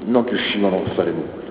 non 0.04 0.24
riuscivano 0.26 0.82
a 0.84 0.90
fare 0.94 1.10
nulla. 1.10 1.50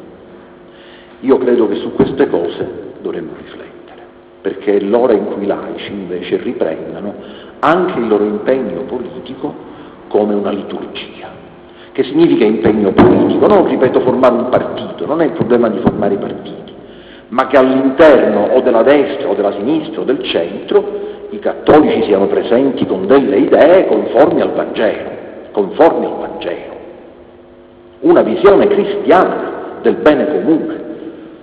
Io 1.22 1.38
credo 1.38 1.68
che 1.68 1.76
su 1.76 1.94
queste 1.94 2.28
cose 2.30 2.94
dovremmo 3.02 3.32
riflettere, 3.38 4.02
perché 4.42 4.78
è 4.78 4.80
l'ora 4.80 5.14
in 5.14 5.26
cui 5.26 5.44
i 5.44 5.48
laici 5.48 5.92
invece 5.92 6.38
riprendano 6.38 7.14
anche 7.60 8.00
il 8.00 8.08
loro 8.08 8.24
impegno 8.24 8.82
politico 8.84 9.54
come 10.08 10.34
una 10.34 10.52
liturgia 10.52 11.42
che 11.92 12.04
significa 12.04 12.46
impegno 12.46 12.92
politico, 12.92 13.48
non, 13.48 13.68
ripeto, 13.68 14.00
formare 14.02 14.34
un 14.36 14.50
partito, 14.50 15.06
non 15.06 15.22
è 15.22 15.26
il 15.26 15.32
problema 15.32 15.70
di 15.70 15.80
formare 15.80 16.14
i 16.14 16.18
partiti, 16.18 16.74
ma 17.30 17.48
che 17.48 17.58
all'interno 17.58 18.50
o 18.54 18.62
della 18.62 18.84
destra 18.84 19.30
o 19.30 19.34
della 19.34 19.52
sinistra 19.54 20.02
o 20.02 20.04
del 20.04 20.22
centro 20.24 21.10
i 21.32 21.40
cattolici 21.40 22.04
siano 22.04 22.28
presenti 22.28 22.86
con 22.86 23.08
delle 23.08 23.38
idee 23.38 23.88
conformi 23.88 24.42
al 24.42 24.52
Vangelo, 24.52 25.10
conformi 25.52 26.06
al 26.06 26.18
Vangelo. 26.20 26.80
Una 28.02 28.22
visione 28.22 28.68
cristiana 28.68 29.52
del 29.82 29.96
bene 29.96 30.28
comune. 30.28 30.80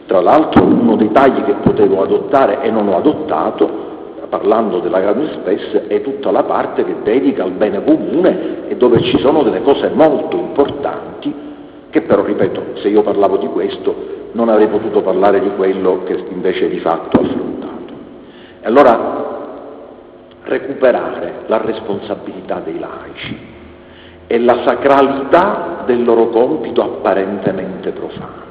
Tra 0.07 0.21
l'altro 0.21 0.65
uno 0.65 0.97
dei 0.97 1.11
tagli 1.13 1.43
che 1.45 1.55
potevo 1.63 2.03
adottare 2.03 2.63
e 2.63 2.71
non 2.71 2.89
ho 2.89 2.97
adottato, 2.97 3.88
parlando 4.29 4.81
della 4.81 5.01
Grande 5.01 5.33
Spes, 5.33 5.87
è 5.89 6.01
tutta 6.03 6.31
la 6.31 6.45
parte 6.45 6.85
che 6.85 6.97
dedica 7.03 7.45
al 7.45 7.53
bene 7.53 7.83
comune 7.83 8.69
e 8.69 8.77
dove 8.77 9.01
ci 9.03 9.19
sono 9.19 9.43
delle 9.43 9.63
cose 9.63 9.89
molto 9.89 10.37
importanti 10.37 11.47
che 11.91 12.03
però, 12.03 12.23
ripeto, 12.23 12.77
se 12.77 12.89
io 12.89 13.03
parlavo 13.03 13.39
di 13.39 13.47
questo 13.47 14.17
non 14.33 14.49
avrei 14.49 14.69
potuto 14.69 15.01
parlare 15.01 15.41
di 15.41 15.51
quello 15.57 16.03
che 16.05 16.23
invece 16.29 16.69
di 16.69 16.79
fatto 16.81 17.19
ho 17.19 17.23
affrontato. 17.23 17.93
E 18.61 18.67
allora 18.67 19.27
recuperare 20.43 21.45
la 21.47 21.59
responsabilità 21.59 22.61
dei 22.61 22.79
laici 22.79 23.39
e 24.27 24.39
la 24.41 24.63
sacralità 24.67 25.83
del 25.87 26.05
loro 26.05 26.29
compito 26.29 26.83
apparentemente 26.83 27.91
profano. 27.93 28.48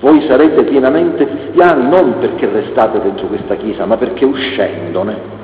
Voi 0.00 0.24
sarete 0.28 0.64
pienamente 0.64 1.26
cristiani 1.26 1.88
non 1.88 2.18
perché 2.20 2.48
restate 2.48 3.00
dentro 3.00 3.26
questa 3.26 3.56
Chiesa, 3.56 3.84
ma 3.84 3.96
perché 3.96 4.24
uscendone 4.24 5.36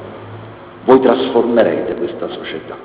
voi 0.84 1.00
trasformerete 1.00 1.94
questa 1.94 2.28
società. 2.28 2.76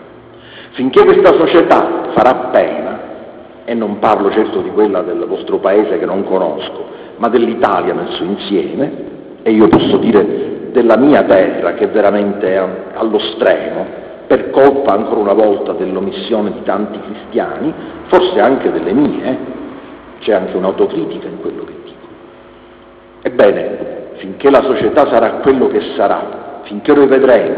Finché 0.72 1.04
questa 1.04 1.34
società 1.34 2.10
farà 2.14 2.50
pena, 2.52 3.00
e 3.66 3.74
non 3.74 4.00
parlo 4.00 4.32
certo 4.32 4.62
di 4.62 4.72
quella 4.72 5.02
del 5.02 5.26
vostro 5.28 5.58
paese 5.58 6.00
che 6.00 6.06
non 6.06 6.24
conosco, 6.24 6.86
ma 7.18 7.28
dell'Italia 7.28 7.94
nel 7.94 8.10
suo 8.14 8.26
insieme, 8.26 8.92
e 9.44 9.52
io 9.52 9.68
posso 9.68 9.98
dire 9.98 10.72
della 10.72 10.98
mia 10.98 11.24
terra 11.24 11.74
che 11.74 11.88
veramente 11.88 12.54
è 12.54 12.68
allo 12.94 13.20
stremo, 13.20 13.86
per 14.28 14.50
colpa 14.52 14.94
ancora 14.94 15.20
una 15.20 15.34
volta 15.34 15.74
dell'omissione 15.74 16.52
di 16.52 16.64
tanti 16.64 17.00
cristiani, 17.00 17.74
forse 18.08 18.40
anche 18.40 18.72
delle 18.72 18.94
mie, 18.94 19.38
c'è 20.20 20.34
anche 20.34 20.56
un'autocritica 20.56 21.28
in 21.28 21.40
quello 21.40 21.64
che 21.64 21.74
dico. 21.84 22.08
Ebbene, 23.22 24.14
finché 24.18 24.50
la 24.50 24.62
società 24.62 25.08
sarà 25.08 25.40
quello 25.42 25.68
che 25.68 25.82
sarà, 25.96 26.62
finché 26.64 26.94
noi 26.94 27.08
vedremo 27.08 27.56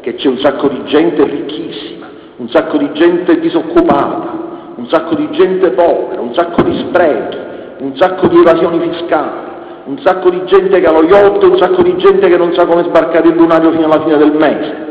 che 0.00 0.14
c'è 0.14 0.28
un 0.28 0.38
sacco 0.38 0.68
di 0.68 0.84
gente 0.84 1.24
ricchissima, 1.24 2.08
un 2.36 2.48
sacco 2.48 2.78
di 2.78 2.90
gente 2.92 3.38
disoccupata, 3.38 4.48
un 4.76 4.86
sacco 4.88 5.14
di 5.14 5.30
gente 5.30 5.70
povera, 5.70 6.20
un 6.20 6.34
sacco 6.34 6.62
di 6.62 6.76
sprechi, 6.78 7.38
un 7.80 7.96
sacco 7.96 8.28
di 8.28 8.38
evasioni 8.38 8.90
fiscali, 8.90 9.48
un 9.84 9.98
sacco 9.98 10.30
di 10.30 10.42
gente 10.46 10.80
che 10.80 10.86
ha 10.86 10.92
lo 10.92 11.04
yacht, 11.04 11.42
un 11.42 11.58
sacco 11.58 11.82
di 11.82 11.96
gente 11.96 12.28
che 12.28 12.36
non 12.36 12.52
sa 12.54 12.66
come 12.66 12.84
sbarcare 12.84 13.28
il 13.28 13.34
lunario 13.34 13.72
fino 13.72 13.84
alla 13.84 14.02
fine 14.02 14.16
del 14.16 14.32
mese. 14.32 14.88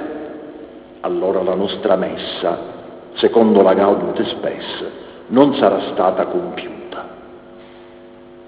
Allora 1.02 1.42
la 1.42 1.56
nostra 1.56 1.96
messa, 1.96 2.58
secondo 3.14 3.62
la 3.62 3.74
Gaudium 3.74 4.10
et 4.16 4.24
Spes, 4.24 4.86
non 5.28 5.56
sarà 5.56 5.80
stata 5.92 6.26
compiuta. 6.26 6.79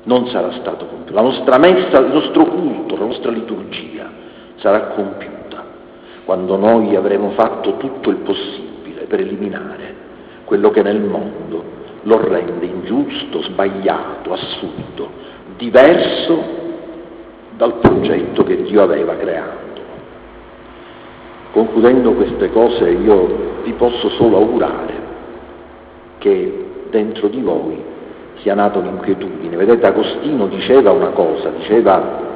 Non 0.03 0.27
sarà 0.27 0.51
stato 0.53 0.85
compiuto. 0.85 1.13
La 1.13 1.21
nostra 1.21 1.57
messa, 1.57 1.99
il 1.99 2.11
nostro 2.11 2.45
culto, 2.45 2.97
la 2.97 3.05
nostra 3.05 3.31
liturgia 3.31 4.09
sarà 4.55 4.87
compiuta 4.87 5.63
quando 6.25 6.55
noi 6.55 6.95
avremo 6.95 7.31
fatto 7.31 7.77
tutto 7.77 8.09
il 8.09 8.17
possibile 8.17 9.05
per 9.05 9.19
eliminare 9.19 9.95
quello 10.45 10.69
che 10.69 10.81
nel 10.81 11.01
mondo 11.01 11.63
lo 12.03 12.17
rende 12.27 12.65
ingiusto, 12.65 13.41
sbagliato, 13.43 14.33
assurdo, 14.33 15.09
diverso 15.57 16.59
dal 17.55 17.75
progetto 17.75 18.43
che 18.43 18.63
Dio 18.63 18.81
aveva 18.81 19.15
creato. 19.15 19.81
Concludendo 21.51 22.13
queste 22.13 22.49
cose 22.51 22.89
io 22.89 23.61
vi 23.63 23.73
posso 23.73 24.09
solo 24.11 24.37
augurare 24.37 24.93
che 26.17 26.65
dentro 26.89 27.27
di 27.27 27.41
voi 27.41 27.83
sia 28.41 28.53
nata 28.53 28.79
un'inquietudine. 28.79 29.55
Vedete, 29.55 29.85
Agostino 29.85 30.47
diceva 30.47 30.91
una 30.91 31.09
cosa, 31.09 31.49
diceva 31.49 32.29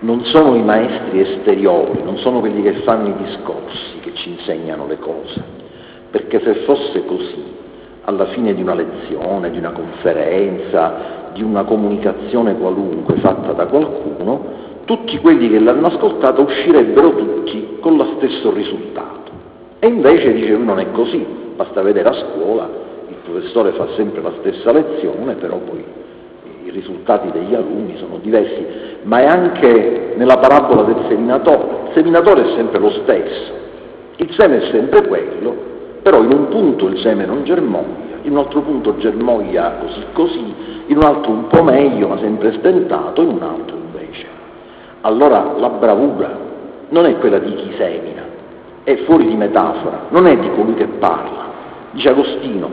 non 0.00 0.24
sono 0.26 0.54
i 0.54 0.62
maestri 0.62 1.20
esteriori, 1.20 2.02
non 2.02 2.18
sono 2.18 2.40
quelli 2.40 2.62
che 2.62 2.82
fanno 2.82 3.08
i 3.08 3.14
discorsi 3.16 3.98
che 4.00 4.12
ci 4.14 4.30
insegnano 4.30 4.86
le 4.86 4.98
cose, 4.98 5.42
perché 6.10 6.40
se 6.42 6.54
fosse 6.64 7.04
così, 7.06 7.44
alla 8.04 8.26
fine 8.26 8.54
di 8.54 8.62
una 8.62 8.74
lezione, 8.74 9.50
di 9.50 9.58
una 9.58 9.72
conferenza, 9.72 11.30
di 11.32 11.42
una 11.42 11.64
comunicazione 11.64 12.56
qualunque 12.56 13.16
fatta 13.16 13.52
da 13.52 13.66
qualcuno, 13.66 14.64
tutti 14.84 15.18
quelli 15.18 15.48
che 15.48 15.58
l'hanno 15.58 15.86
ascoltata 15.88 16.40
uscirebbero 16.40 17.14
tutti 17.14 17.78
con 17.80 17.96
lo 17.96 18.16
stesso 18.16 18.52
risultato. 18.52 19.32
E 19.78 19.88
invece 19.88 20.32
dice 20.34 20.52
lui 20.52 20.64
non 20.64 20.78
è 20.78 20.90
così, 20.92 21.24
basta 21.56 21.82
vedere 21.82 22.08
a 22.08 22.12
scuola, 22.12 22.68
il 23.08 23.16
professore 23.24 23.72
fa 23.72 23.86
sempre 23.96 24.22
la 24.22 24.32
stessa 24.40 24.72
lezione, 24.72 25.34
però 25.34 25.58
poi 25.58 25.84
i 26.64 26.70
risultati 26.70 27.30
degli 27.30 27.54
alunni 27.54 27.96
sono 27.98 28.18
diversi, 28.18 28.64
ma 29.02 29.20
è 29.20 29.26
anche 29.26 30.14
nella 30.16 30.38
parabola 30.38 30.82
del 30.82 31.04
seminatore, 31.08 31.88
il 31.88 31.92
seminatore 31.94 32.42
è 32.42 32.54
sempre 32.56 32.80
lo 32.80 32.90
stesso, 32.90 33.52
il 34.16 34.34
seme 34.36 34.58
è 34.58 34.70
sempre 34.70 35.06
quello, 35.06 35.54
però 36.02 36.22
in 36.22 36.32
un 36.32 36.48
punto 36.48 36.88
il 36.88 36.98
seme 36.98 37.24
non 37.24 37.44
germoglia, 37.44 38.18
in 38.22 38.32
un 38.32 38.38
altro 38.38 38.60
punto 38.60 38.96
germoglia 38.96 39.76
così 39.80 40.04
così, 40.12 40.54
in 40.86 40.96
un 40.96 41.04
altro 41.04 41.30
un 41.30 41.46
po' 41.46 41.62
meglio 41.62 42.08
ma 42.08 42.18
sempre 42.18 42.52
stentato, 42.54 43.22
in 43.22 43.28
un 43.28 43.42
altro 43.42 43.76
invece. 43.76 44.26
Allora 45.02 45.54
la 45.56 45.68
bravura 45.68 46.38
non 46.88 47.06
è 47.06 47.16
quella 47.18 47.38
di 47.38 47.54
chi 47.54 47.72
semina, 47.76 48.22
è 48.82 48.96
fuori 48.98 49.26
di 49.26 49.34
metafora, 49.34 50.06
non 50.10 50.26
è 50.26 50.36
di 50.36 50.50
colui 50.50 50.74
che 50.74 50.86
parla. 50.86 51.44
Dice 51.90 52.08
Agostino, 52.08 52.70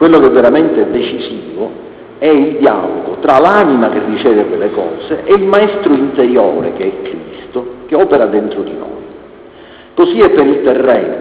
quello 0.00 0.18
che 0.18 0.30
veramente 0.30 0.80
è 0.80 0.86
decisivo 0.86 1.70
è 2.16 2.28
il 2.28 2.56
dialogo 2.56 3.18
tra 3.20 3.38
l'anima 3.38 3.90
che 3.90 4.00
riceve 4.06 4.46
quelle 4.46 4.70
cose 4.70 5.24
e 5.24 5.34
il 5.34 5.44
maestro 5.44 5.92
interiore 5.92 6.72
che 6.72 6.84
è 6.84 7.02
Cristo, 7.02 7.66
che 7.86 7.96
opera 7.96 8.24
dentro 8.24 8.62
di 8.62 8.72
noi. 8.72 9.04
Così 9.94 10.20
è 10.20 10.30
per 10.30 10.46
il 10.46 10.62
terreno. 10.62 11.16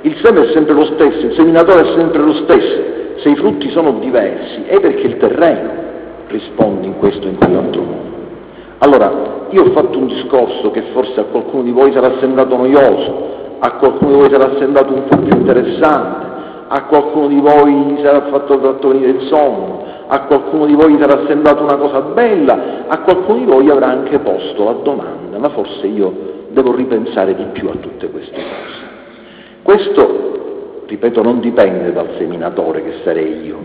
Il 0.00 0.16
seme 0.22 0.48
è 0.48 0.52
sempre 0.54 0.72
lo 0.72 0.86
stesso, 0.86 1.26
il 1.26 1.34
seminatore 1.34 1.82
è 1.82 1.94
sempre 1.94 2.22
lo 2.22 2.32
stesso, 2.32 2.82
se 3.16 3.28
i 3.28 3.36
frutti 3.36 3.70
sono 3.70 3.98
diversi 4.00 4.64
è 4.64 4.80
perché 4.80 5.08
il 5.08 5.18
terreno 5.18 5.70
risponde 6.28 6.86
in 6.86 6.96
questo 6.96 7.26
o 7.26 7.28
in 7.28 7.36
quell'altro 7.36 7.82
modo. 7.82 8.10
Allora, 8.78 9.46
io 9.50 9.62
ho 9.62 9.70
fatto 9.72 9.98
un 9.98 10.06
discorso 10.06 10.70
che 10.70 10.84
forse 10.94 11.20
a 11.20 11.24
qualcuno 11.24 11.64
di 11.64 11.70
voi 11.70 11.92
sarà 11.92 12.14
sembrato 12.18 12.56
noioso, 12.56 13.56
a 13.58 13.72
qualcuno 13.72 14.12
di 14.12 14.18
voi 14.20 14.30
sarà 14.30 14.56
sembrato 14.56 14.94
un 14.94 15.04
po' 15.04 15.18
più 15.18 15.38
interessante, 15.38 16.31
a 16.68 16.84
qualcuno 16.84 17.28
di 17.28 17.40
voi 17.40 17.98
sarà 18.02 18.22
fatto, 18.30 18.88
venire 18.88 19.10
il 19.10 19.26
sonno, 19.28 19.84
a 20.06 20.20
qualcuno 20.22 20.66
di 20.66 20.74
voi 20.74 20.96
sarà 21.00 21.26
sembrato 21.26 21.62
una 21.62 21.76
cosa 21.76 22.00
bella, 22.00 22.86
a 22.88 22.98
qualcuno 23.00 23.38
di 23.38 23.44
voi 23.44 23.70
avrà 23.70 23.88
anche 23.88 24.18
posto 24.18 24.64
la 24.64 24.72
domanda, 24.82 25.38
ma 25.38 25.48
forse 25.50 25.86
io 25.86 26.30
devo 26.50 26.74
ripensare 26.74 27.34
di 27.34 27.44
più 27.52 27.68
a 27.68 27.74
tutte 27.74 28.10
queste 28.10 28.34
cose. 28.34 28.90
Questo, 29.62 30.84
ripeto, 30.86 31.22
non 31.22 31.40
dipende 31.40 31.92
dal 31.92 32.10
seminatore 32.18 32.82
che 32.82 32.92
sarei 33.04 33.44
io, 33.44 33.58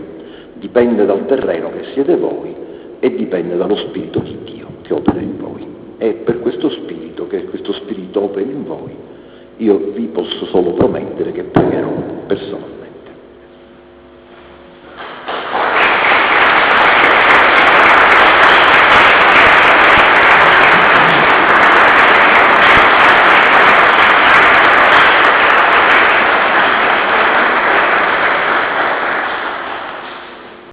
dipende 0.54 1.04
dal 1.04 1.26
terreno 1.26 1.70
che 1.70 1.84
siete 1.92 2.16
voi 2.16 2.54
e 3.00 3.14
dipende 3.14 3.56
dallo 3.56 3.76
Spirito 3.76 4.20
di 4.20 4.38
Dio 4.44 4.66
che 4.82 4.94
opera 4.94 5.20
in 5.20 5.36
voi. 5.38 5.66
E 5.98 6.12
per 6.24 6.40
questo 6.40 6.70
Spirito, 6.70 7.26
che 7.26 7.44
questo 7.44 7.72
Spirito 7.72 8.22
opera 8.22 8.44
in 8.44 8.64
voi, 8.64 8.96
io 9.58 9.76
vi 9.92 10.06
posso 10.06 10.46
solo 10.46 10.70
promettere 10.72 11.32
che 11.32 11.42
pregherò 11.42 11.90
personalmente. 12.26 12.77